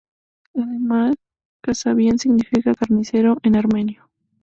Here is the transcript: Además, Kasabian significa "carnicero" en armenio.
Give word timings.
Además, 0.55 1.13
Kasabian 1.61 2.17
significa 2.17 2.73
"carnicero" 2.73 3.37
en 3.43 3.55
armenio. 3.55 4.09